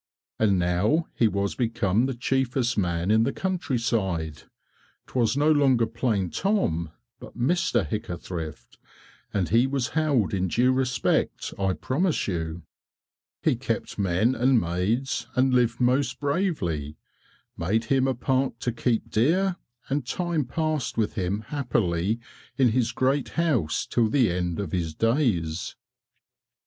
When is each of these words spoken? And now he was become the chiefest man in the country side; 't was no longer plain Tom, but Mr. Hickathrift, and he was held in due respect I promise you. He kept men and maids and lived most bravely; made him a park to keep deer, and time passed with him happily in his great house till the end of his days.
And 0.39 0.57
now 0.57 1.09
he 1.13 1.27
was 1.27 1.53
become 1.53 2.07
the 2.07 2.15
chiefest 2.15 2.75
man 2.75 3.11
in 3.11 3.21
the 3.21 3.31
country 3.31 3.77
side; 3.77 4.41
't 5.05 5.13
was 5.13 5.37
no 5.37 5.51
longer 5.51 5.85
plain 5.85 6.31
Tom, 6.31 6.89
but 7.19 7.37
Mr. 7.37 7.85
Hickathrift, 7.87 8.79
and 9.31 9.49
he 9.49 9.67
was 9.67 9.89
held 9.89 10.33
in 10.33 10.47
due 10.47 10.73
respect 10.73 11.53
I 11.59 11.73
promise 11.73 12.27
you. 12.27 12.63
He 13.43 13.55
kept 13.55 13.99
men 13.99 14.33
and 14.33 14.59
maids 14.59 15.27
and 15.35 15.53
lived 15.53 15.79
most 15.79 16.19
bravely; 16.19 16.97
made 17.55 17.83
him 17.85 18.07
a 18.07 18.15
park 18.15 18.57
to 18.61 18.71
keep 18.71 19.11
deer, 19.11 19.57
and 19.87 20.03
time 20.03 20.45
passed 20.45 20.97
with 20.97 21.13
him 21.13 21.41
happily 21.49 22.19
in 22.57 22.69
his 22.69 22.91
great 22.91 23.29
house 23.37 23.85
till 23.85 24.09
the 24.09 24.31
end 24.31 24.59
of 24.59 24.71
his 24.71 24.95
days. 24.95 25.75